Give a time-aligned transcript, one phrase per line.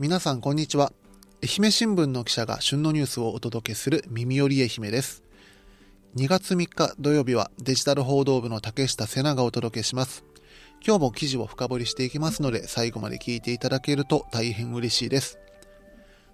[0.00, 0.92] 皆さんこんにちは。
[1.42, 5.24] 愛媛新聞の記者が旬のニュースをお届けする耳より愛媛です。
[6.14, 10.24] 2月3日土曜日はデジタル報道部の竹下瀬名がお届けします。
[10.86, 15.40] 今日も記事を深掘りしていきますので最後まで聞いていただけると大変嬉しいです。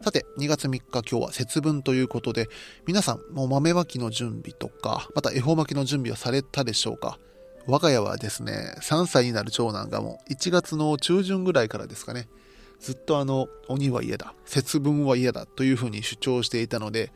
[0.02, 2.48] さて、2月3日今日は節分ということで、
[2.86, 7.18] 皆さんもう豆まきの準備とか、また恵方巻きの準備をされたでしょうか？
[7.66, 12.28] 我が家はですね、3歳になる長男がもう1月の中旬ぐらいからですかね、
[12.80, 17.12] ずっとあの、鬼は嫌だ、節分は嫌だというふうに主張していたので、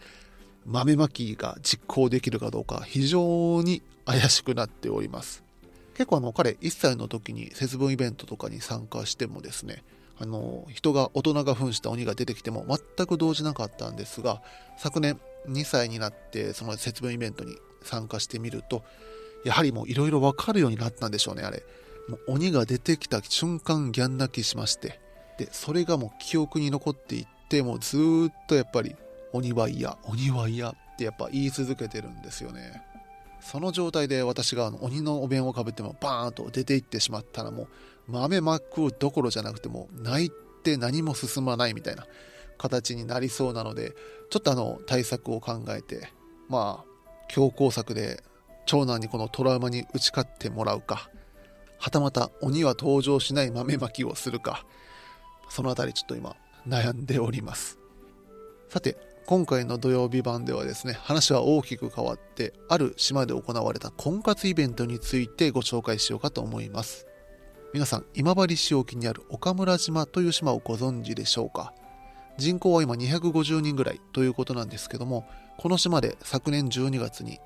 [0.66, 5.42] 豆まきが実行できるかどうか非常に怪しくなっております。
[5.94, 9.82] 結構あの、彼1歳の時に節分イベントとかに参加してもですね、
[10.20, 14.42] あの、人が、大人が扮した鬼が出てきても全く動じなかったんですが、
[14.76, 18.84] 昨年2歳になってその節分イベントに参加してみると、
[19.44, 21.62] やはりもういろいろわかるようになったんでしょうね、あれ。
[22.08, 25.00] もう鬼が出てきた瞬間ギャン泣きしまして、
[25.38, 28.94] で、それがもう記憶に残っていって、もうずっとやっぱり
[29.32, 32.82] 鬼は嫌、鬼は嫌ってやっぱ言い続けてるんですよね。
[33.40, 37.64] その状態で私があの鬼のお面をかぶってもバーンと出て行ってしまったらも
[38.08, 40.30] う豆まくどころじゃなくてもう泣い
[40.62, 42.06] て何も進まないみたいな
[42.56, 43.94] 形になりそうなので
[44.30, 46.08] ちょっとあの対策を考えて
[46.48, 48.22] まあ強硬策で
[48.66, 51.08] 長男にこのトラウマに打ち勝ってもらうか
[51.78, 54.64] はたまた鬼は登場しない豆まきをするか
[55.48, 57.78] そのあたりちょっと今悩んでおります。
[58.68, 58.96] さて
[59.26, 67.06] 今回の土曜日版ではですね話は大きく変わってある島で行われた婚活イベントについてご紹介しようかと思います。
[67.74, 71.74] 皆さん今治市沖にある岡村島という島をご存知でしょうか？
[72.38, 77.38] 人口は今250人ぐらいということなんですけどもこの島で昨年12月に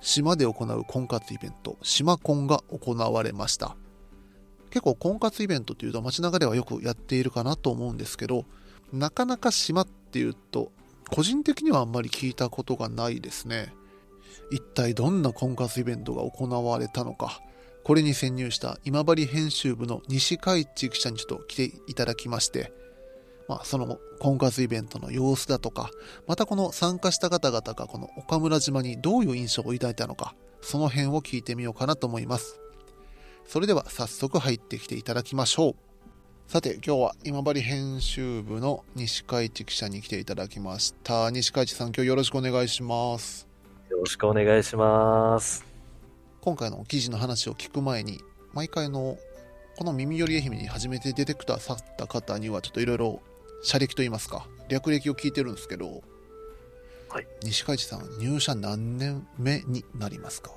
[0.00, 3.76] 島で行う婚活イベント島婚が行われました。
[4.70, 8.44] 結構婚活イベントというと街中ではよくやっているかなと思うんですけど
[8.92, 10.72] なかなか島っていうと
[11.10, 13.72] 個人的にはあんまり聞いたことがないですね
[14.50, 17.40] 一体どんな婚活イベントが行われたのか
[17.84, 22.72] これに潜入した今治編集部の西海地記者にちょっと来ていただきまして
[23.48, 25.90] まあ、その婚活イベントの様子だとか、
[26.26, 32.60] またこの参加した方々がこの岡村島にどういう印象を抱いたのか、その辺を聞いてみようかなと思います。
[33.48, 35.74] それでは早速入ってきていただきましょう。
[36.52, 41.30] さて今日は今治編集部の西海地記者に来ていただきました。
[41.30, 43.48] 西海地さん今日よろしくお願いします。
[43.88, 45.64] よろしくお願いします。
[46.42, 48.20] 今回の記事の話を聞く前に、
[48.52, 49.16] 毎回の
[49.78, 53.22] この耳寄り愛媛に初めて出てくださった方にはちょっといろいろ
[53.62, 56.02] 社歴といいますか略歴を聞いてるんですけど、
[57.08, 60.50] はい、西海地さん入社何年目になりますか？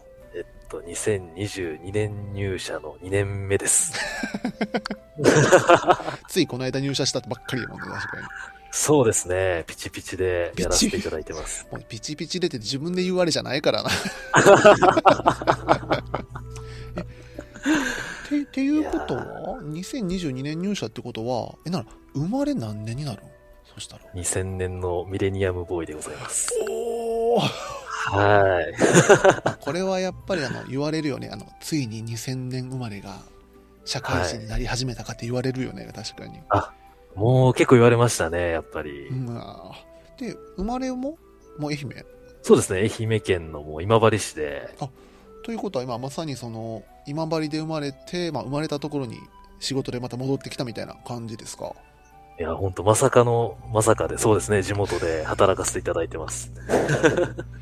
[0.72, 3.92] と2022年入社の2年目です。
[6.30, 8.24] ついこの間入社したばっかりやもんね確かに。
[8.72, 9.66] そうですね。
[9.68, 11.68] ピチピチでやらせていただいてます。
[11.70, 13.90] もうピチピチでって自分で言うあれじゃないからな。
[18.30, 19.24] てっていうことは
[19.64, 23.22] 2022年入社ってことはえなら生まれ何年になる？
[23.74, 24.04] そしたら。
[24.16, 26.48] 2000年のミレニアムボーイでございます。
[26.70, 27.42] おお
[28.10, 28.74] はい。
[29.60, 31.30] これはやっぱりあの言われるよね。
[31.32, 33.20] あのついに2000年生まれが
[33.86, 36.40] 社会人になり始めたかって言われるよね、はい、確かに。
[36.50, 36.74] あ
[37.16, 39.26] もう結構言われましたねやっぱり、うん、
[40.18, 41.18] で生まれも
[41.60, 42.06] もう愛媛？
[42.42, 44.74] そうですね愛媛県のもう今治市で。
[44.80, 44.90] あ
[45.44, 49.18] ということは今まさにその今治で生まれて、まあ、生まれたところに
[49.60, 51.74] 仕事でまた戻ってきたみたいな感じですか？
[52.40, 56.52] いや、本当まさかの、まさかで、そうですね、地元で働かせていただいてます。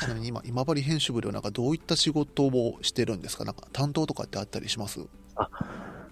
[0.00, 3.44] ちなみに今、今治編集部ではなんかどういった仕事をしてるんですか？
[3.44, 5.00] なんか担当とかってあったりします？
[5.36, 5.50] あ、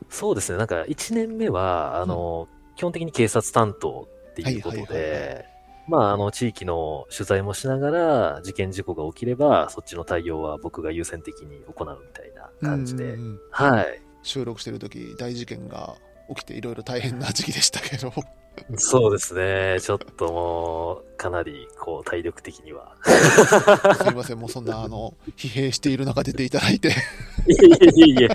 [0.08, 5.46] そうですね、なんか1年目は、あの、うん、基本的に警察担当っていうことで、
[5.88, 13.16] まあ、あの、地域の取材もしながら、事件事故が起きれば、そっちの対応は僕が優先的に行うみたいな感じで、
[13.50, 14.02] はい。
[14.22, 15.94] 収録してる時大事件が
[16.28, 18.12] 起きていろいろ大変な時期でしたけど
[18.76, 19.78] そうですね。
[19.80, 22.96] ちょっともう、かなり、こう、体力的には。
[23.04, 26.88] すいません、もうそんな、あの、疲弊している中出ていただいて。
[26.88, 28.28] いえいえいえ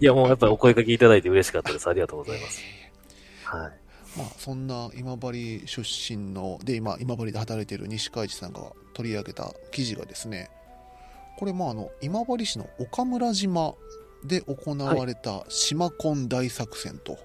[0.00, 1.88] いや、もうやっぱりお声かけいただいて嬉しかったです。
[1.88, 2.60] ありがとうございます。
[3.44, 3.72] はい。
[4.16, 5.82] まあ、そんな今治出
[6.16, 10.50] 身の、で、今、今治で働いている西海地さんが取り上げた記事がですね、
[11.36, 13.74] これ、まあ、あの、今治市の岡村島
[14.24, 17.22] で行われた島コン大作戦と、はい、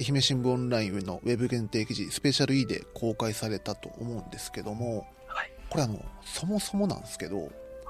[0.00, 7.44] 愛媛新聞オンラインのウェブ限定記事スペシャル E で公開されたと思うんですけども、はい、これあのそもそもなんですけど、は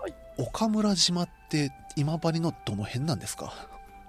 [0.09, 3.53] い、岡村島って今治のどの辺なんですか？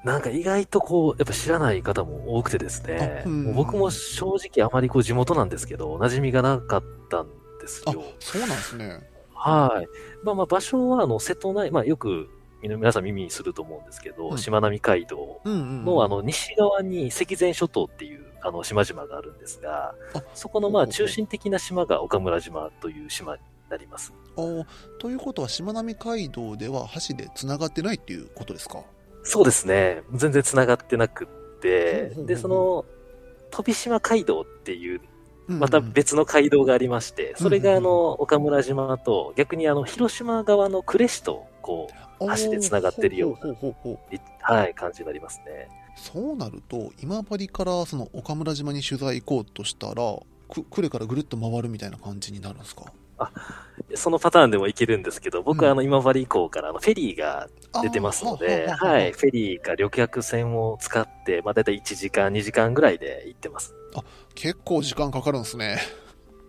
[0.04, 7.28] なんか意外とこう、やっぱ知らない方も多くてですね、も僕も正直あまりこう地元なんですけど、馴染みがなかったん
[7.60, 8.04] ですよ。
[8.20, 9.00] そうなんですね。
[9.36, 10.26] はい。
[10.26, 12.30] まあまあ場所はあの瀬戸内、まあよく
[12.62, 19.96] 皆さん耳にすると思うんですけど、うん、しまなみ海道のあの西側に関前諸島っていうあの島々があるんですが、
[20.34, 24.14] そこのまあ中心的な島が岡村島という島になります。
[25.00, 28.84] ということはしまなみ海道では橋でつながってないっていうことですか？
[29.24, 30.02] そうですね。
[30.14, 31.28] 全然繋がってなくっ
[31.60, 32.86] て、で、その、
[33.52, 35.02] 飛島街道っていう、
[35.48, 43.56] また別の街道がありまして、それがあの、岡村島と、逆にあの、広島側の呉市と、こう、橋で繋がってるような、
[44.42, 45.70] はい、感じになりますね。
[45.96, 50.18] そうなると、今治からその岡村島に取材行こうとしたら、
[50.50, 52.86] く呉からぐるっと回るみたいな感じになるんですか？
[53.18, 53.32] あ、
[53.94, 57.48] そのパターンでもいけるんですけど、僕はあの今治港からあのフェリーが
[57.82, 63.76] 出てますので、はい、フェリーか旅客船を使って、まあ大体1時間、2時間ぐらいで行ってます。
[63.96, 64.04] あ、
[64.34, 65.78] 結構時間かかるんですね。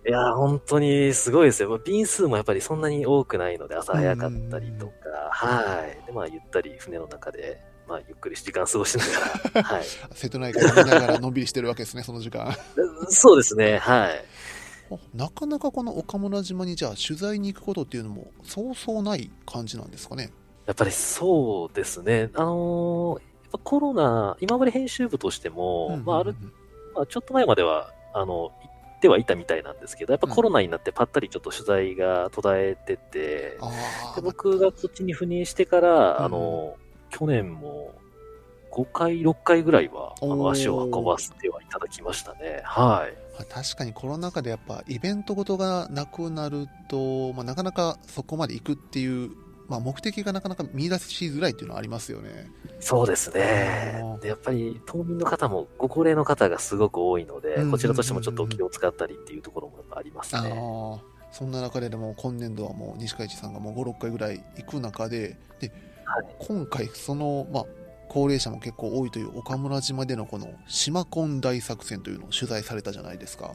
[0.07, 1.79] いや、本当にすごいですよ。
[1.79, 4.93] 便数もやっぱりそんなに多くないので、朝早かったりとか、
[5.31, 6.07] はい。
[6.07, 9.85] で、まあ、ゆったり船の中で、まあ、ゆっくり時間過ごしながら、 はい。
[10.13, 12.53] 瀬戸内海見ながらのんびりしてるわけですね、その時間。
[13.11, 14.25] そうですね、はい。
[15.15, 20.33] なかなかこの岡村島にじゃあ取材に行くことっていうのもそうそうない感じなんですかね？
[20.67, 22.31] やっぱりそうですね。
[22.35, 26.35] あのー、やっぱコロナ、今まで編集部としても、まあ、ある、
[26.95, 28.72] まあ、ちょっと前までは、あの、行
[29.03, 36.77] ってはいたみたいなんですけど、やっぱコロナになってぱったりちょっと取材が途絶えてて、うん、で僕がこっちに赴任してから、うん、あの、
[37.11, 37.91] 去年も
[38.71, 42.63] 5回、6回ぐらいは、あの、足を運ばせてはいただきましたね。
[42.63, 43.45] はい。
[43.49, 49.33] 確かにコロナ禍でやっぱイベントごとがなくなると、まあ、なかなかそこまで行くっていう、
[49.69, 52.51] まあ、目的がなかなか見出しづらいっていうのはありますよね。
[52.81, 54.03] そうですね。
[54.21, 60.53] でやっぱり島民の方もご高齢の方がすごく多いので、こちらとしてもちょっと気を使ったりっていうところもやっぱありますね。
[61.31, 65.73] そんな中ででも今年度はもう西海地さんがもう5、6回ぐらい行く中で、で、
[66.05, 67.65] はい、今回その、まあ、
[68.11, 73.55] 高齢者も結構多いという岡村島でのこの島コン大作戦というのを取材されたじゃないですか。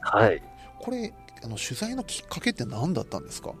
[0.00, 0.42] はい。
[0.78, 1.12] これ、
[1.44, 3.52] あの取材のきっかけって何だったんですか？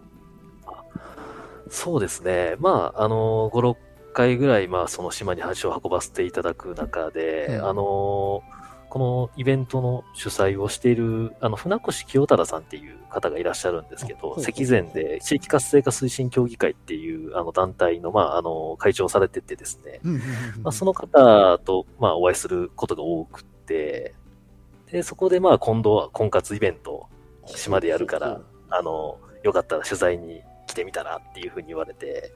[1.68, 2.56] そうですね。
[2.58, 3.76] まあ、あの、5、6
[4.12, 8.42] 回ぐらい、まあ、その島に足を運ばせていただく中で、うん、あの、
[8.90, 20.00] このイベントの主催をしている、あの、船越清忠さんっていう方がいらっしゃるんですけど、関前で地域活性化推進協議会っていうあの団体の、まあ、あの、会長をされててですね、
[20.62, 24.14] まあ、その方と、まあ、お会いすることが多くて、
[24.90, 27.06] で、そこで、まあ、今度は婚活イベント、
[27.46, 28.40] 島でやるから、
[28.70, 32.32] あの、よかったら取材に来てみたらっていうふうに言われて、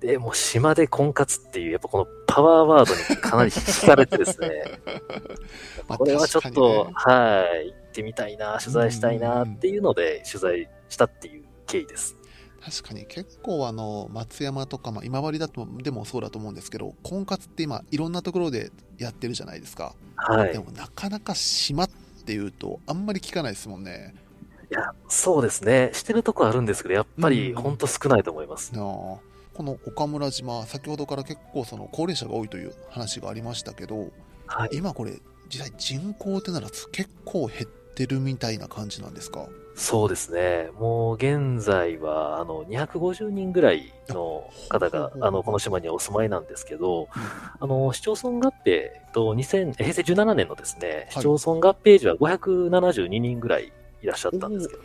[0.00, 4.80] で、もう島で婚活っていう、やっぱこのパワーワードにかなり惹かれてですね、
[5.88, 12.16] これはちょっと、ね、はい、行ってみたいな、取材したいなっていうので、取材したっていう経緯です。
[12.64, 21.90] 確かに結構あの松山とか、まあ、今治だとでもそうだと思うんですけど婚活って今いろんなところでやってるじゃないですか、はい、でもなかなか島っ
[22.24, 24.14] ていうとあんまり聞かないですもんね。
[24.14, 24.21] い
[24.72, 25.90] やそうですね。
[25.92, 29.20] してるとこあるんですけどやっぱり本当少ないと思います、うん、こ
[29.58, 34.10] の岡村島先ほどから結構その高齢者が多いという話がありましたけど、
[34.46, 35.12] はい、今これ
[35.48, 37.64] 実際人口ってなら結構減っ
[37.94, 39.46] てるみたいな感じなんですか？
[39.74, 40.68] そうですね。
[40.78, 47.08] もう現在は、あの、250人ぐらいの方が、あの、この島にはお住まいなんですけど、
[47.58, 54.82] あの、市町村合併と2000、平成17年のですね、市町村合併時は572人ぐらいいらっしゃったんですけど、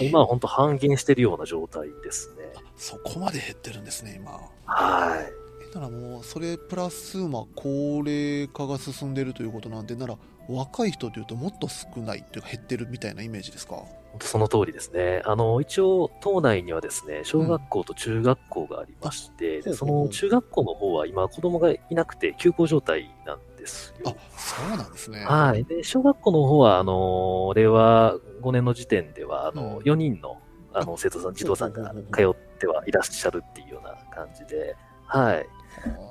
[0.00, 2.52] 今は本当半減してるような状態ですね。
[2.76, 4.32] そこまで減ってるんですね、今。
[4.66, 5.74] はい。
[5.74, 10.16] ならもう、それプラス、まあ、高齢化が進んでいるということなんで、なら、
[10.48, 13.82] 若い人というともっと少ないというか減ってるみたいなイメージですか？
[14.20, 15.20] その通りですね。
[15.26, 24.10] あの、一応、島内にはですね、小学校と中学校がありまして、うん、その中学校の方は今子供がいなくて休校状態なんですよ。
[24.10, 25.24] あ、そうなんですね。
[25.26, 25.64] はい。
[25.64, 30.38] で、小学校の方は、あの、令和5年の時点では、あの、うん、4人の、
[30.72, 34.76] あの、生徒さん、児童さんが通ってはいらっしゃるっていうような感じで、
[35.06, 35.46] はい。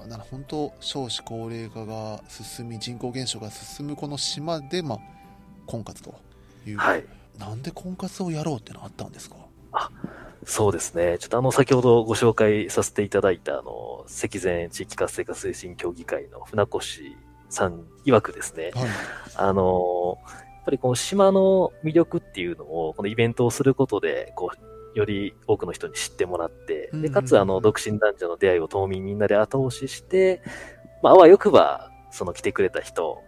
[0.08, 5.00] なら本当少子高齢化が進み人口減少が進むこの島で、まあ、
[5.66, 6.16] 婚活と
[6.66, 7.06] いう、はい、
[7.38, 9.36] なんで婚活をやろうってのあったんですか？
[9.74, 9.90] あ
[10.46, 11.18] そうですね。
[11.20, 16.80] ちょっとあの、先ほどご紹介させていただいた、あの、関前地域活性化推進協議会の船越
[17.50, 18.90] さん曰くですね、はい、
[19.36, 20.18] あの、
[20.68, 30.42] ぱりこの島の魅力っていうのを、このイベントをすることで、こう、より多くの人に知ってもらって、で、かつ、あの、独身男女の出会いを島民みんなで後押しして、
[31.02, 33.24] まあ、あわよくば、その来てくれた人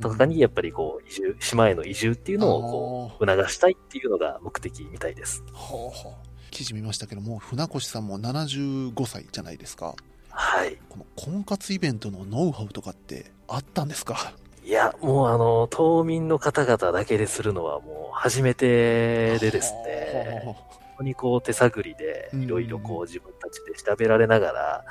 [0.00, 5.44] とかに、やっぱりこう、移住、島への移住っていうのをこう、促したいっていうのが目的みたいです。
[5.52, 9.94] はあはあ、記事見ましたけども、船越さんも75歳じゃないですか。
[10.30, 10.78] はい。
[10.88, 14.32] この婚活イベントのノウハウとかってあったんですか？
[14.70, 20.56] いや、もうあの、島民の方々だけでするのはもう初めてでですね、本
[20.98, 24.84] 当にこう手探りで、いろいろこう自分たちで調べられながら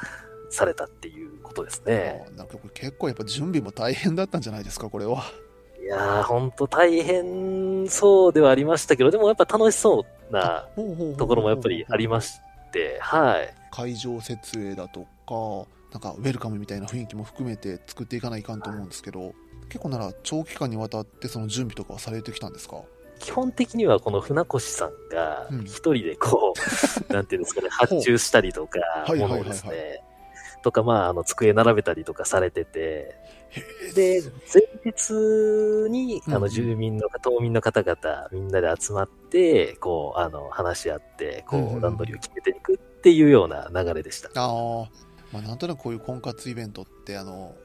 [0.49, 2.27] されたっていうことですね。
[2.35, 5.23] なんか結構やっぱ準備も大変だったんじゃないですか、これは。
[5.81, 10.67] いやー、ほんと大変そうではありましたけど、でもやっぱ楽しそうな
[11.17, 12.41] ところもやっぱりありまし
[12.73, 13.55] て、はい。
[13.71, 19.33] 会場設営だとか、なんかウェルカムみたいな雰囲気も含めて作っていかないかんと思うんですけど、
[19.69, 22.81] 結構なら長期間にわたってその準備とかはされてきたんですか？
[23.19, 30.03] 基本的にはこの船越さんが一人でこう、うん、なんていうんですかね、発注したりとか、ものをですね、
[30.63, 33.15] とか、まあ、あの、机並べたりとかされてて、
[33.95, 34.21] で、
[34.53, 35.13] 前日
[35.89, 44.29] に、あの、住民の、島民の方々、みんなで集まって、こう、あの、話し合って、こう、段取りを決めていくっていうような流れでした。
[44.35, 44.89] ああ、
[45.31, 47.55] まあ、なんとなくこういう婚活イベントって、あの、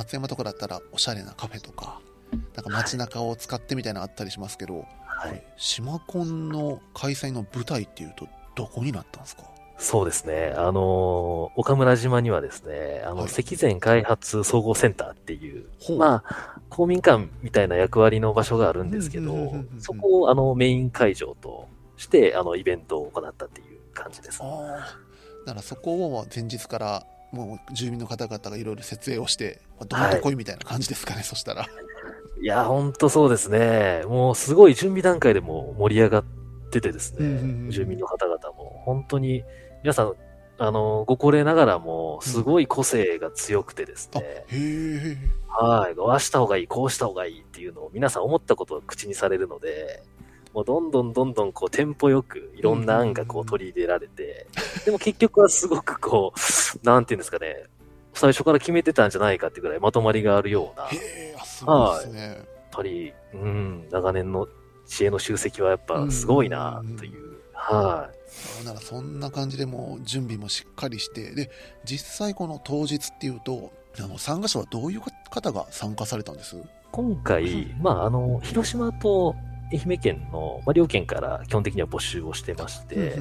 [0.00, 2.00] 松山とかだったらおしゃれなカフェとか
[2.54, 9.42] なんか街中を使ってみたいなのあったりしますけど、はい、島コンの開催の舞台っていうとどこになったんですか？
[9.78, 10.54] そうですね。
[10.56, 15.64] あの、岡村島にはですね、あの、石前開発総合センターっていう、
[15.98, 21.66] まあ、公民館みたいな役割の場所があるんですけど、そこをあのメイン会場と
[21.96, 24.42] して、あの、イベントを行ったっていう感じです。
[24.42, 24.98] ああ。
[25.46, 31.66] だからそこを前日からもう住民の方々がいろいろ設営をして、どんとこいみたいな感じですかね、はい、そしたら。
[32.42, 34.02] いや、ほんとそうですね。
[34.06, 36.24] もうすごい準備段階でも盛り上がっ
[36.70, 39.44] ててですね、住民の方々も本当に、
[39.82, 40.14] 皆さん、
[40.58, 44.44] あの、ご高齢ながらも、すごい個性が強くてですね。
[44.52, 45.16] うん、
[45.48, 45.94] はい。
[45.98, 50.02] ああした方がいい、こうした方がいいっていうのを皆さん思ったことを口にされるので、
[50.52, 54.46] もうどんどんどんどんこうテンポよくいろんな案がこう取り入れられて、
[54.84, 57.64] でも結局はすごくこう、なんていうんですかね、
[58.14, 60.86] 最初から決めてたんじゃないかってぐらいまとまりがあるような。
[60.88, 62.20] へすごいですね。
[62.22, 62.36] やっ
[62.72, 64.48] ぱり、うん、長年の
[64.86, 67.36] 知恵の集積はやっぱすごいなという。
[67.52, 68.10] は
[68.62, 68.64] い。
[68.64, 71.50] ならそんな感じでも準備もしっかりして、で、
[71.84, 76.56] 実際この当日っていうと、あの参加者はどういう方が参加されたんです？
[76.92, 79.36] 今回、まあ、あの、広島と
[79.72, 83.18] 愛媛県の、まあ、両県から基本的には募集をしてまして、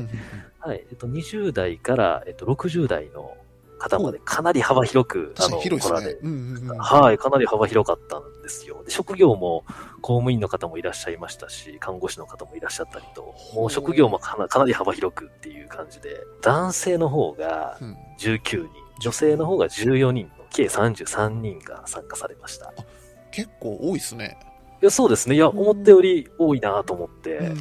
[0.59, 3.37] はい、えっと、20代から、えっと、60代の
[3.79, 6.77] 方までかなり幅広く、あの、広いですね、うんうんうん。
[6.77, 8.83] はい、かなり幅広かったんですよ。
[8.83, 9.63] で職業も
[10.01, 17.79] 公務員の方もいらっしゃいましたし、看護師の方もいらっしゃったりと、もう職業もかなかなり幅広くっていう感じで、男性の方が
[18.19, 18.69] 19人、うん、
[19.01, 22.73] 女性の方が14人の計33人が参加されました。
[23.31, 24.37] 結構多いですね。
[24.81, 25.35] いや、そうですね。
[25.35, 27.51] いや、思ったより多いなと思って。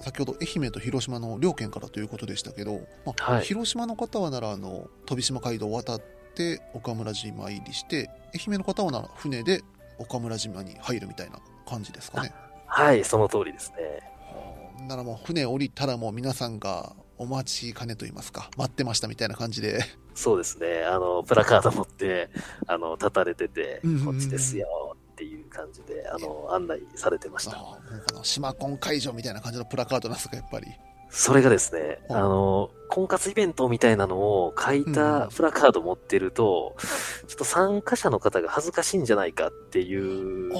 [0.00, 6.00] 先ほど愛媛と広島の両県からということでしたけど、まあ、はい、広島の方はならあの飛島街道を渡っ
[6.34, 9.62] て岡村島入りして愛媛の方はなら船で
[9.98, 12.32] 岡村島に入るみたいな感じですかね。
[12.66, 14.86] はいその通りですね。
[14.86, 19.80] ならもう船降りたらもう皆さんがお待ちかねと言いますか待ってましたみたいな感じで。
[20.14, 20.84] そうですね。
[20.84, 22.28] あのプラカード持って
[22.66, 27.52] あの立たれてて、こっちですよっていう感じで、あの、案内されてました。
[27.56, 27.78] あ
[28.12, 30.66] の島コン会場みたいな感じのプラカードなんですか、やっぱり。
[31.08, 36.76] それがですね、あの、婚活イベントみたいなのを書いたプラカード持ってると、
[37.22, 40.52] うん、ちょっと参加者の方が恥ずかしいんじゃないかっていう、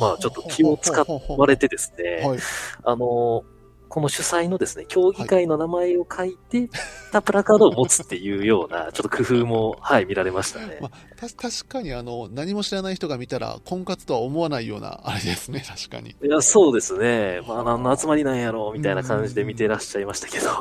[0.00, 1.04] まあちょっと気を使
[1.36, 2.38] われてですね、はい、
[2.84, 3.42] あの、
[3.94, 6.68] この主催のですね、競技会の名前を書いて
[7.12, 10.78] たプラカードを持つっていうような、ちょっと工夫も、はい、見られましたね。
[10.80, 16.10] まあ、た確かにあの、何も知らない人が見たら、婚活とは思わないような、あれですね、確かに。
[16.10, 17.40] いや、そうですね。
[17.46, 20.48] まあ、何の集まりなんやろう、みたいな感じで見てらっしゃいましたけど。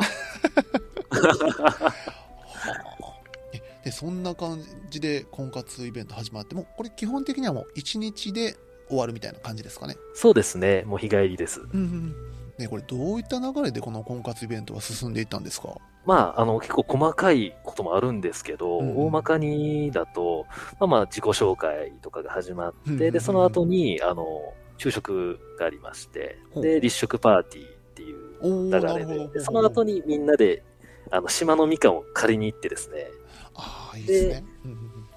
[3.84, 8.56] でそんな感じで婚活イベント始まってもこれ基本的にはもう1日で
[8.88, 12.33] 終わるみたいな感じですかねそうですねもう日帰りです、うんうん
[12.64, 15.78] ね、これどういった流れでこの婚活イベントは進んでいったんですか？
[16.06, 20.46] まあ、あの、結構細かいこともあるんですけど、うん、大まかにだと、
[20.80, 24.26] まあまあ、自己紹介とかが始まって、うんうんうん、で、その後に、あの、
[24.78, 30.64] 昼食がありまして、で、立食パーティーっていう流れで、でその後にみんなで、
[31.10, 33.08] あの、島のみかんを借りに行ってですね、
[33.56, 34.44] ああ、いいですね。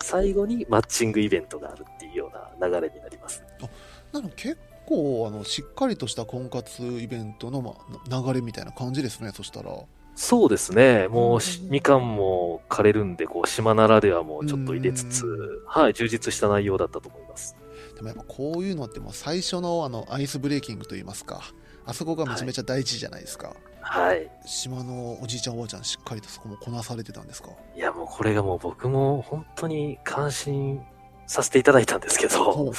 [0.03, 3.43] 最後にマッチングイベントがあるっていうような流れになります。
[3.61, 3.69] あ
[4.13, 9.73] なの結構あのしっかりとした婚活イベントの、まあ、流れみたいな感じですねそしたら
[10.19, 11.09] そうですね。
[11.09, 15.27] もうし、みかんも枯れるんで、こう、島ならではもちょっと入れつつ、
[15.67, 17.55] はい、充実した内容だったと思います。
[17.97, 21.43] でもやっぱこういうのってもう最初のあのアイスブレーキングといいますか、
[21.85, 23.55] あそこがめちゃめちゃ大事じゃないですか。
[23.83, 24.31] はい。
[24.47, 27.51] 島のおじいちゃんおばあちゃんしっかりとそこもこなされてたんですか？
[27.77, 30.81] いや、もうこれがもう僕も本当に感心
[31.27, 32.73] させていただいたんですけど、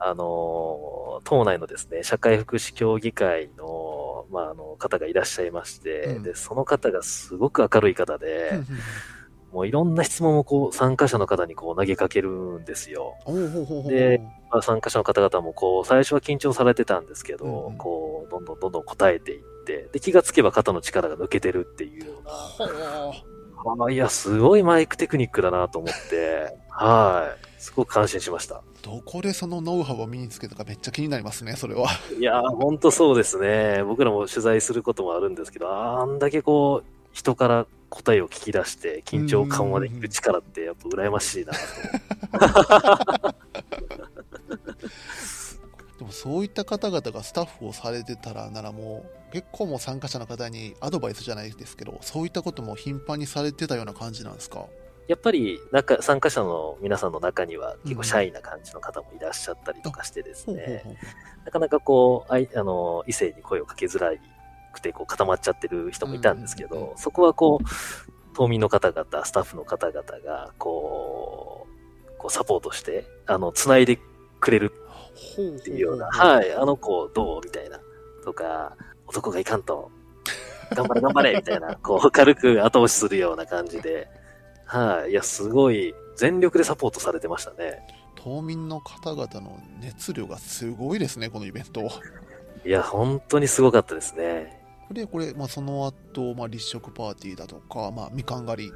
[0.00, 6.22] あの、党内のですね、社会福祉協議会の、まあ、あの、方がいらっしゃいまして、うん。
[6.22, 8.60] で、その方がすごく明るい方で、
[9.52, 13.14] もういろんな質問をこう、参加者の方にこう投げかけるんですよ。
[13.88, 17.66] でまあ、参加者の方々もこう、最初は緊張されてたんですけど、うん。
[17.66, 22.24] うんこう、どんどんどんどん答えていって、で、気がつけば肩の力が抜けてるっていうよう
[23.80, 27.47] な、あいや、すごいマイクテクニックだなと思って、はい。
[27.58, 28.62] すごく感心しました。
[28.82, 31.88] どこでそのノウハウを身につけたかめっちゃ気になりますね、それは。
[32.18, 33.82] いやー、ほんとそうですね。
[33.84, 43.34] 僕らも取材することもあるんですけど、あんだけこう、人から答えを聞き出して、緊張緩和できる力って、やっぱ羨ましいなと。
[45.98, 54.66] でもそういった方々がスタッフをされてたらならもう結構もう参加者の方にアドバイスじゃないですけどそういったことも頻繁にされてたような感じなんですか？
[55.08, 60.84] やっぱり、中、参加者の皆さんの中には、結構シャイな感じの方もいらっしゃったりとかしてですね、
[61.46, 64.12] なかなかこう、あいあの、異性に声をかけづら
[64.74, 67.64] くて、こう、固まっちゃってる人もいたんですけど、そこはこう、
[68.36, 71.66] 島民の方々、スタッフの方々が、こ
[72.06, 73.98] う、こうサポートして、あの、繋いで
[74.40, 74.72] くれる
[75.32, 77.80] っていうような、はい、あの子どうみたいな、
[78.24, 79.90] とか、男がいかんと、
[80.74, 84.06] 頑張れ頑張れみたいな、こう、軽く後押しするような感じで、
[84.68, 87.80] はい、いや、すごい、全力でサポートされてましたね。
[88.16, 91.88] 島民の方々の熱量がすごいですねこのイベント。
[92.66, 94.62] いや、本当にすごかったですね。
[94.90, 98.72] でこれ、まあ、その後、まあ立食パーティーだとか、まあ、みかん狩り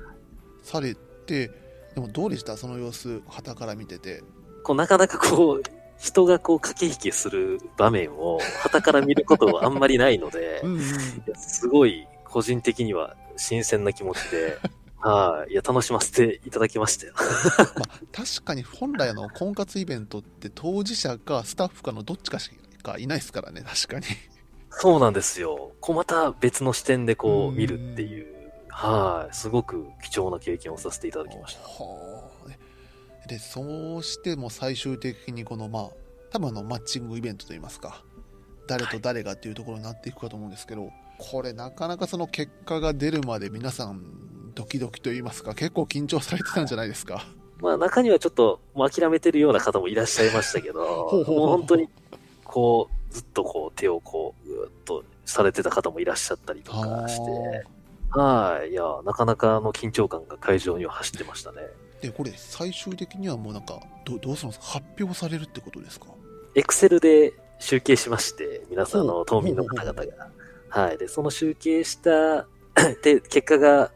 [0.63, 0.95] され
[1.27, 1.51] て
[1.95, 2.57] でもどうでした？
[2.57, 4.23] その様子旗から見てて。
[4.63, 5.63] こう、なかなかこう、
[5.99, 10.81] 人がこう、駆け引きする場面を、旗から見ることあんまりないので、んうん。
[10.81, 10.83] い
[11.27, 14.59] やすごい、個人的には新鮮な気持ちで、
[15.03, 17.15] はい、いや、楽しませていただきましたよ。
[17.17, 22.51] まあ、確かに本来あの婚活イベントって当事者かスタッフかのどっちかし
[22.83, 24.07] かいないですからね確かに。
[24.71, 25.73] そうなんですよ。
[25.81, 28.27] こうまた別の視点でこう見るっていう、
[28.69, 31.63] はい、すごく貴重な経験をさせていただきました。
[31.63, 33.29] はあ。
[33.29, 35.89] でそうしても最終的にこのまあ
[36.31, 38.03] 多分あのマッチングイベントといいますか
[38.67, 44.03] 誰と誰がっていうところになっていくかと思うんですけど、これなかなかその結果が出るまで皆さん
[44.55, 47.25] ドキドキと言いますか結構緊張されてたんじゃないですか。
[47.61, 51.89] まあ中にはちょっともう諦めてるような方もいらっしゃいましたけど、ほうほうほうもう本当に
[52.45, 61.63] こうずっとこう手をこうぐーっとされてた方もいらっしゃったりとかして、はい、いや、なかなかの緊張感が会場には走ってましたね。
[62.01, 64.67] でこれ最終的にはもうなんかどどうするんですか？
[64.67, 66.07] 発表されるってことですか？
[66.57, 70.29] エクセルで集計しまして、皆さんの島民の方々が。
[70.69, 70.99] はい。
[70.99, 72.47] で、その集計した、
[73.05, 73.93] で、結果が、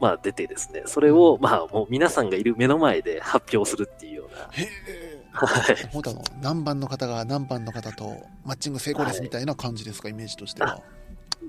[0.00, 4.48] まあ出てですね、それを、まあもう皆さんがいる目の前で発表するっていうような。
[4.52, 5.88] へえはい。
[5.92, 10.82] 本当あの何番の方が何番の方とマッチング成功ですみたいな感じですか、イメージとしては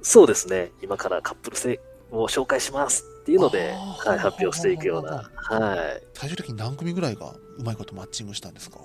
[0.02, 0.72] そうですね。
[0.84, 1.80] 今からカップル性
[2.12, 5.30] を紹介しますっていうので、はい、発表していくような。
[5.36, 6.04] はい。
[6.14, 8.80] 最終的に何組ぐらいがうまいことマッチングしたんですか？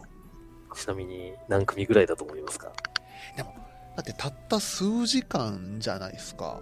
[0.74, 2.72] ちなみに何組ぐらいだと思いますか？
[3.36, 6.60] だってたった数時間じゃないですか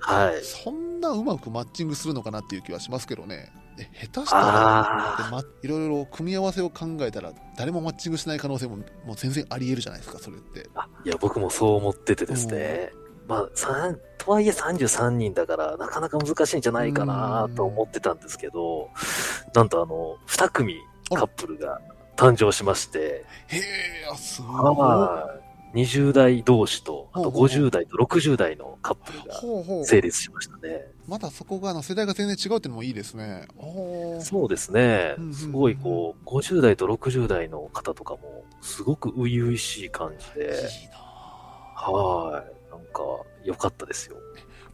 [0.00, 0.44] はい。
[0.44, 10.88] そんなうまくマッチングするのかなっていう気はしますけどねで下手したらあで、ま、いろいろ組み合わせを考えたら誰もマッチングしない可能性ももう全然ありえるじゃないですかそれってあ。
[11.04, 12.92] いや、僕もそう思っててですね。
[13.26, 18.90] まあ、さんとはいえ33人だから、なかなか難しいんじゃないかなと思ってたんですけど、
[19.54, 20.76] なんとあの、2組
[21.14, 21.80] カップルが
[22.16, 22.98] 誕生しまして、
[23.46, 23.62] へえ
[24.10, 27.58] あすごい20代同士と、あとほうほうほう。
[27.66, 29.84] 50代と60代のカップルがほうほう。
[29.84, 30.86] 成立しましたね。
[31.06, 33.46] まだそこがあの世代が全然違うっていうのもいいですね。
[34.20, 35.14] そうですね。
[35.18, 35.34] うんうんうん。
[35.34, 42.70] すごいこう、50代と60代の方とかも、すごく初々しい感じいいで、なはい。
[42.70, 43.02] なんか、
[43.44, 44.16] 良かったですよ。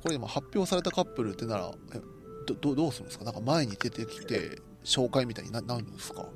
[0.02, 2.00] これ今発表されたカップルってならえ
[2.46, 3.24] どどどうするんですか？
[3.24, 6.28] なんか前に出てきて紹介みたいにななるんですか？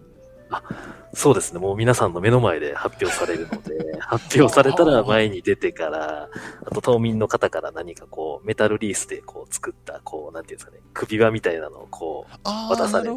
[1.13, 1.59] そうですね。
[1.59, 6.29] もう皆さんの目の前で発表されるので、 発表されたら前に出てから、
[6.65, 13.11] あと島民の方から何かこう、メタルリースでこう作った、こう、なんていうんですかね、首輪みたいなのをこああ渡されて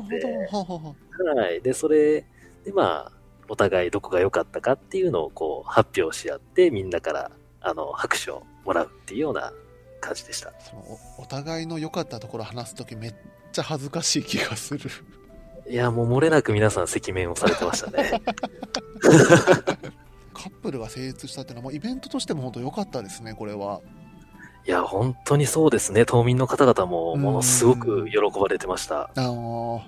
[0.52, 1.62] はい。
[1.62, 2.26] で、それ
[2.66, 3.12] でまあ、
[3.48, 9.54] お互いどこが良かったかっていうのをこう、発表し合って、みんなから、あの、拍手をもらうっていうような
[10.02, 10.52] 感じでした。
[10.60, 10.82] その
[11.18, 13.16] おお互いの良かったところ話すときめっ
[13.52, 14.90] ちゃ恥ずかしい気がする。
[15.70, 18.22] いや、もう漏れなく皆さん赤面をされてましたね。
[20.34, 23.80] カップルが成立したっていうのはもうイベントとしても本当良かったですね、これは。
[24.66, 26.06] いや、本当にそうですね。
[26.06, 29.04] 島民の方々もものすごく喜ばれてました。
[29.04, 29.80] あー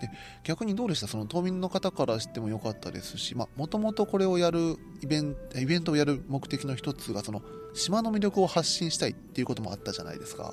[0.00, 0.10] で
[0.42, 1.06] 逆にどうでした？
[1.06, 7.42] その島民の方からしても良かったですし、まあ、もともとこれをやるイベント、イベントをやる目的の一つが、その
[7.74, 10.52] 島の魅力を発信したいっていうこともあったじゃないですか。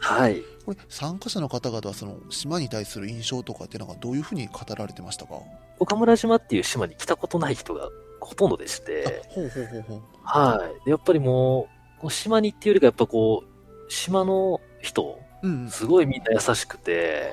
[0.00, 0.42] はい。
[0.64, 5.34] これ、参加者の方々はその島に対する印象とかっていうのがどういうふうに語られてましたか、
[5.78, 7.88] 岡村島っていう島に来たことない人が
[8.20, 10.00] ほとんどでして、あほうほうほうほう。
[10.22, 10.84] はい。
[10.84, 15.70] でやっぱりもう、こう島にっていうよりかやっぱこう、島の人、うんうん。
[15.70, 17.32] すごいみんな優しくて。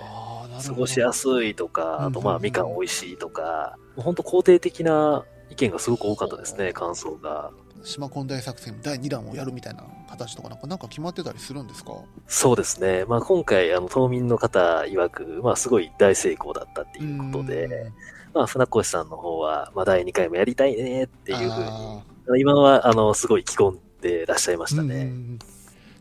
[0.65, 7.51] 過ごしやすいとか、あとまあうんみかん美味しいとか、本当肯定的な意見がすごく多かったですね、感想が。
[7.83, 11.93] 島根大作戦第2弾をやるみたいな形とかなんかなんか決まってたりするんですか？
[12.27, 13.05] そうですね。
[13.05, 17.91] まあ今回、あの、島民の方曰く、まあすごい大成功だったっていうことで、
[18.33, 22.03] まあ船越さんの方は、まあ第2回もやりたいねっていうふうに、あ
[22.37, 24.95] 今は、あの、すごい着込んでらっしゃいましたーね。
[24.95, 25.39] うん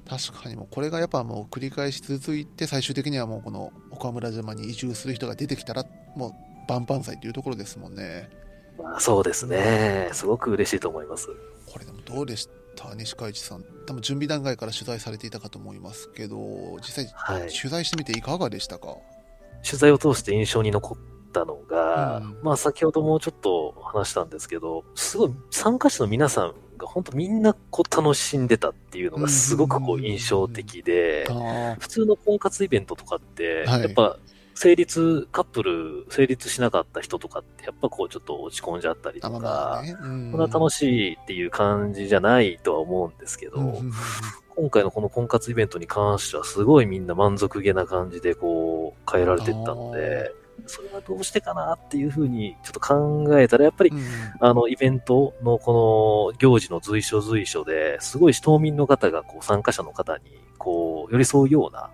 [0.09, 5.85] 確かにもうこれがやっぱもう繰り返し続いて最終的にはもうこの岡村島に移住する人が出てきたら
[6.17, 6.33] もう
[6.67, 8.31] 万々歳というところですもんね。
[8.33, 8.48] まあ
[8.99, 10.11] そうですね。
[10.13, 11.29] すごく嬉しいと思います。
[11.67, 12.95] これでもどうでした？
[12.95, 13.65] 西海地さん。
[13.87, 16.37] 多分準備段階から取材されていたかと思いますけど
[16.81, 17.49] 実際はい。
[17.51, 18.97] 取材してみていかがでしたか？
[19.65, 22.39] 取材を通して印象に残ったのが、うん。
[22.43, 33.83] まあ先ほどもちょっと話したんですけど、すごい参加者の皆さんが本当みんなこう楽しんでたっていうのがすごくこう印象的で、あ普通の婚活イベントとかって、はい。
[33.83, 34.17] やっぱ
[34.59, 40.31] 成立、カップル成立しなかった人とかってやっぱこうちょっと落ち込んじゃったりとか、あまあね、うん。
[40.33, 43.93] そんな楽しいっていう感じじゃないとは思うんですけど、うんうんうん
[44.59, 50.35] 今回のこの婚活イベントに関してはすごいみんな満足げな感じでこう変えられてったので、
[50.67, 54.01] それはどうしてかなっていうふうにちょっと考えたら、やっぱりうん
[54.41, 60.25] あのイベントのこの行事の随所随所ですごい島民の方がこう参加者の方に
[60.69, 61.91] こう寄り添うような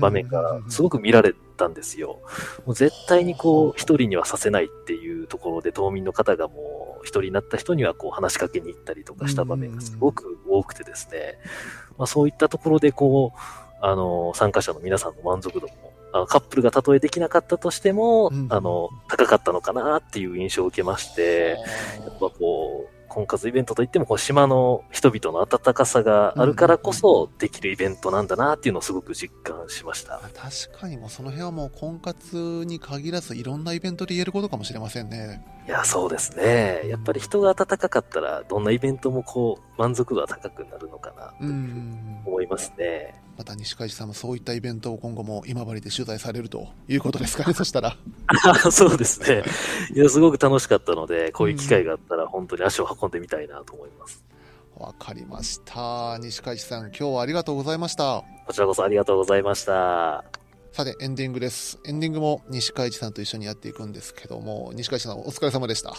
[0.00, 2.20] 場面がすごく見られたんですよ。
[2.64, 11.38] もう絶対にこう一人にはさせないっていうところで島民の方がもう一人になった人にはこう話しかけに行ったりとかした場面がすごく多くてですね、
[11.98, 13.38] まあ、そういったところでこう、
[13.82, 21.58] あの、参加者の皆さんの満足度も、あのカップルがたとえできなかったとしても、うんあの、高かったのかなっていう印象を受けまして、
[22.02, 30.20] やっぱこう、婚活イベントといっても、こう島の人々の温かさがあるからこそできるイベントなんだなっていうのをすごく実感しました。
[30.34, 35.42] 確かにもうその辺はもう婚活に限らずいろんなイベントで言えることかもしれませんね。
[35.66, 36.82] いや、そうですね。
[36.88, 43.20] やっぱり人が温かかったら、どんなイベントもこう、満足度は高くなるのかな、うんと思いますね。
[43.36, 47.96] また西海地さんもそういったイベントを今後も今治で取材されるということですかね、 そしたら。
[48.44, 49.42] あそうですね。
[49.92, 54.24] いや、すごく楽しかったので、こういう機会があったら、本当に足を運んでみたいなと思います。
[54.78, 56.18] わかりました。
[56.20, 58.22] 西海地さん、今日はありがとうございました。
[58.46, 60.45] こちらこそありがとうございました。
[60.76, 61.78] さて、エンディングです。
[61.86, 65.94] エンディングも西海地さんと一緒にやっていくんですけども、西海地さんお疲れ様でした。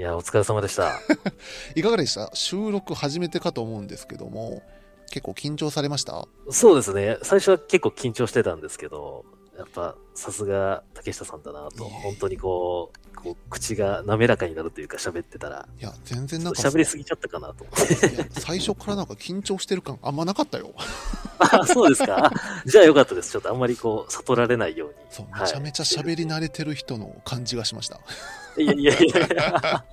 [0.00, 0.98] いや、お疲れ様でした。
[1.76, 2.28] いかがでした？
[2.34, 4.64] 収録初めてかと思うんですけども、
[5.12, 6.26] 結構緊張されました？
[6.50, 7.18] そうですね。
[7.22, 9.24] 最初は結構緊張してたんですけど、
[9.56, 18.40] やっぱ、さすが竹下さんだなと、本当にこう、こう口が滑らかになるというか喋ってたら、いや、全然なんか、喋りすぎちゃったかなと思って。
[18.40, 20.74] 最初からなんか緊張してる感あんまなかったよ。
[21.38, 22.30] あ、そうですか。
[22.66, 23.32] じゃあよかったです。
[23.32, 24.94] ちょっとあんまりこう、悟られないように。
[25.10, 28.00] そう、はいめちゃめちゃ喋り慣れてる人の感じがしました。
[28.56, 29.84] いやいやいやいや。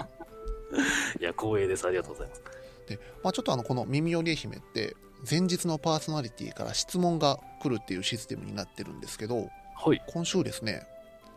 [1.19, 1.85] いや、光栄です。
[1.85, 2.41] ありがとうございます。
[2.87, 4.95] で、まあ、ちょっとあのこの耳より愛媛って
[5.29, 10.01] 前日のパーソナリティから質問が来るっていうシステムになってるんですけどはい。
[10.07, 10.85] 今週ですね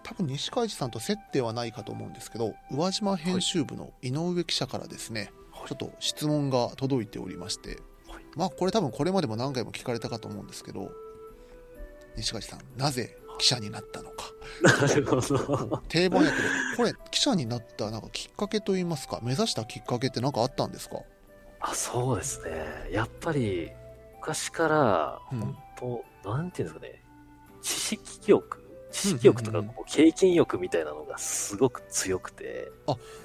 [0.03, 5.31] 多分西海地さんと接点はないかと思うんですけど宇和島編集部の井上記者からですね、はい
[5.67, 7.79] ちょっと質問が届いておりまして、はい
[8.37, 10.93] まあこれ多分これまでも何回も聞かれたかと思うんですけど
[12.17, 14.25] 西海地さんなぜ記者になったのか。
[14.63, 15.83] なるほど。
[15.89, 16.43] 定番やけど
[16.77, 21.01] これ記者になったなんかきっかけといいますか目指したきっかけって何かあったんですか？
[21.61, 22.89] あ、そうですね。
[22.93, 23.71] やっぱり、
[24.21, 25.41] 昔から、うん。
[25.41, 25.57] 本
[26.23, 27.03] 当、なんていうんですかね、
[27.63, 28.63] 知識欲
[28.97, 32.71] 知識欲とかうんうんこう経験欲みたいなのがすごく強くて、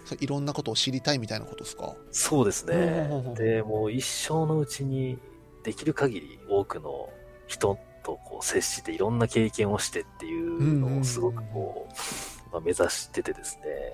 [0.05, 1.95] それいろんなことを知りたいみたいなことですか？
[2.11, 3.35] そうですほうほうほうほう。
[3.35, 3.51] ね。
[3.53, 5.17] で、もう一生のうちに
[5.63, 7.09] できる限り多くの
[7.47, 11.93] 人とこう接していろんな経験をしてっていうのをすごくこう、
[12.51, 13.93] まあ、目指しててですね。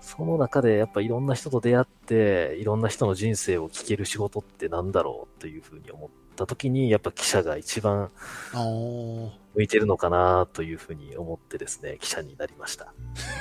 [0.00, 8.10] その中でやっぱいろんな人と出会って、いろんな人の人生を聞ける仕事ってなんだろうというふうに思った時に、やっぱ記者が一番
[8.52, 12.92] 向いてるのかなというふうに思ってですね、記者になりました。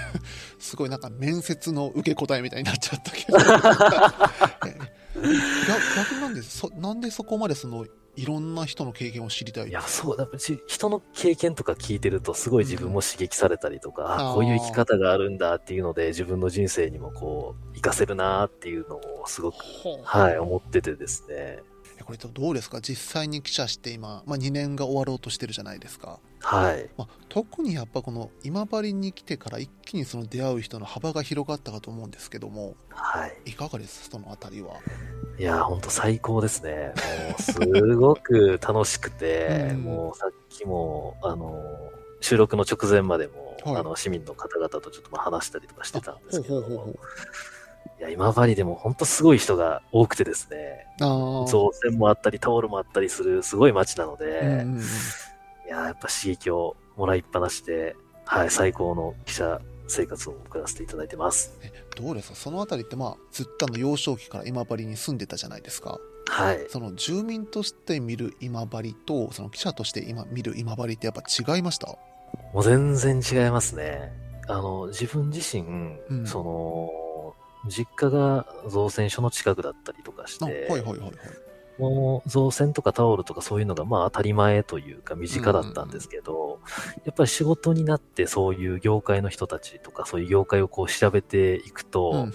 [0.60, 3.38] すごいなんか面接の受け答えみたいになっちゃったけど。
[4.69, 4.77] え
[5.15, 9.69] 逆逆なんでそなんでそこまでそのいろんな人の経験を知りたい？
[9.69, 14.32] いや、そうだ、ち人の経験とか聞いてると、すごい自分も刺激されたりとか、うん。
[14.32, 19.58] あこういう生き方があるんだっていうので、自分の人生にもこう、活かせるなっていうのをすごく、
[20.03, 21.63] はい、思っててですね。
[22.03, 22.81] えこれどうですか？
[22.81, 26.89] 実際に記者して今、まあ、2年が終わろうとしてるじゃないですか、はい。
[26.97, 33.51] まあ、特にやっぱこの今治に来てから一気にその出会う人の幅が広がったかと思うんですけどもはい。
[33.51, 34.09] いかがです？
[34.09, 34.75] そのあたりは。
[35.39, 36.93] いや、ほんと最高ですね。
[37.29, 37.59] もう、す
[37.95, 39.83] ごく楽しくて、 うん。
[39.83, 41.59] もうさっきも、あの、
[42.21, 43.75] 収録の直前までも、はい。
[43.77, 46.95] あの、市民の方々とちょっとまあ話したりとかしてたんですけど、ほうほうほうほう
[48.03, 54.79] いや、今治でも本当すごい人が多くてですね、造船もあったり、タオルもあったりするすごい街なので、うんうんうん。
[54.79, 54.81] い
[55.69, 61.57] や、やっぱ刺激をもらいっぱなしで、はい、最高の記者生活を送らせていただいてます。
[61.61, 62.35] えどうですか？
[62.35, 65.97] そのあたりってまあずっとあの幼少期から今治に住んでたじゃないですか。
[66.27, 66.65] はい。
[66.69, 71.87] その住民として見る今治とその記者として今見る今治ってやっぱ違いました？
[72.53, 74.11] もう全然違いますね。
[74.47, 75.63] あの、自分自身、
[76.09, 76.27] うん。
[76.27, 76.89] その、
[77.67, 81.12] 実家が造船所の近くだったりとかしあはいて、はいはいはい。
[81.80, 86.60] もう造船とかタオルとかそういうのがまあ当たり前というか身近だったんですけど、
[87.04, 92.28] やっぱり仕事になってそういう業界の人たちとかそういう業界をこう調べていくと、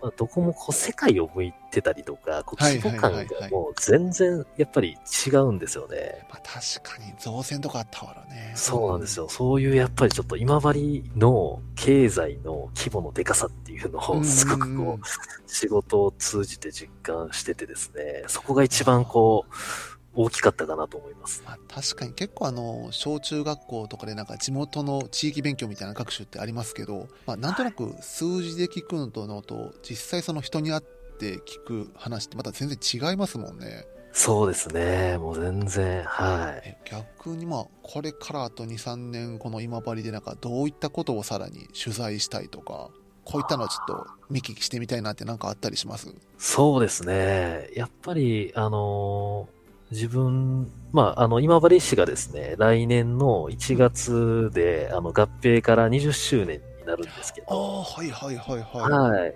[0.00, 6.26] まあ、どこもこう世界を向いてたりとか、こうはい規模感がもう全然やっぱり違うんですよね。
[6.30, 9.28] まあ確かに造船とかあったからねそうなんですよ。
[9.28, 21.42] そういうやっぱりちょっと今治の経済の規模のでかさっていうのうんをすごくこう仕事を通じて実感しててですね、そこが一番こう大きかったかなと思います。
[21.46, 30.82] まあ、確かに結構あの小中学校とかでなんか地元の地域勉強みたいな学習ってありますけど、まあ、なんとなく数字で聞くのとのと実際その人に会っ
[31.18, 32.78] て聞く話ってまた全然
[33.10, 35.18] 違いますもんねそうですね。
[35.18, 36.62] もう全然、はい。
[36.64, 42.90] え逆にまあこれからあと23年この今治でなんかどういったことをさらに取材したいとか
[43.24, 46.12] こういったのはちょっと見聞きしてみたいなってなんかあったりします？
[46.38, 47.68] そうですね。
[47.76, 49.57] やっぱり、あのー
[49.90, 59.34] 自分、まあ、あの、今治市がですね、来年の1月で、あの、合併から20周年になるんですけああど、はいはいはいはいはい。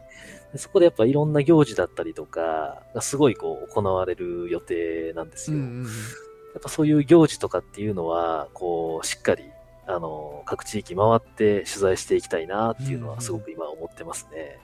[0.52, 5.56] でそこでやっぱいろんな行事だったりとかがすごいこう行われる予定なんですよ。
[5.56, 5.86] うんうんうん
[6.52, 9.44] やっぱそういう行事とかっていうのは、こう、しっかり、
[9.86, 14.58] あの、各地域回って取材していきたいなっていうのはすごく今思ってますね。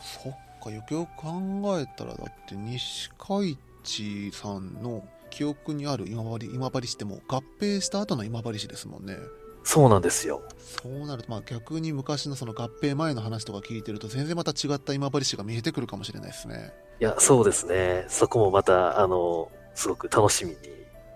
[0.00, 9.18] そっかよくよく考えたらだって西海地さんの記憶にある今治今治市ってもう合併した後の今治市ですもんね
[9.64, 10.42] そうなんですよ。
[10.58, 18.04] そうなるとまあ逆に昔のその合併前の話とか聞いてると全然また違った今治市が見えてくるかもしれないですねいや、そうですね。
[18.08, 20.56] そこもまた、あの、すごく楽しみに、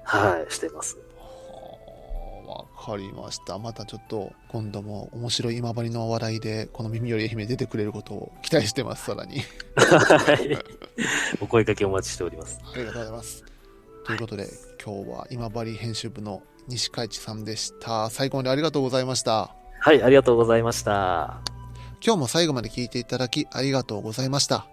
[0.02, 0.96] はい、してます。
[0.96, 1.24] は
[2.46, 9.42] あわかりましたまたちょっと今度も面白い今治の話題でこの耳より愛媛出てくれることを期待してますさらに
[9.76, 10.58] はい。
[11.40, 12.58] お声掛けお待ちしております。
[12.72, 13.57] ありがとうございます。
[14.08, 14.48] ということで、
[14.82, 18.08] 今日は今治編集部の西海地さんでした。
[18.08, 19.54] 最後までありがとうございました。
[19.80, 21.42] はい、ありがとうございました。
[22.02, 24.66] 今日も最後まで聞いていただきありがとうございました。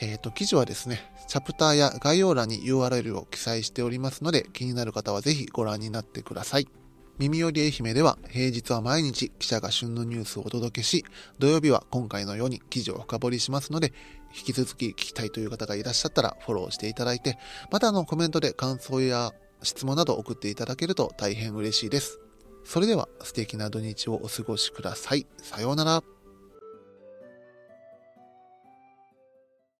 [0.00, 6.68] えっ、と、記事はですね、チャプターや概要欄に URL を記載しておりますので、気になる方はぜひご覧になってください。
[7.16, 11.06] 耳より愛媛では平日は毎日記者が旬のニュースをお届けし、
[11.38, 13.94] 土曜日は今回のように記事を深掘りしますので、
[14.36, 17.38] 引き続き聞きたいという方がいらっしゃったらフォローしていただいて、
[17.70, 22.20] またあのコメントで感想や質問など送っていただけると大変嬉しいです。
[22.64, 25.26] それでは素敵な土日をお過ごしください。
[25.38, 26.13] さようなら。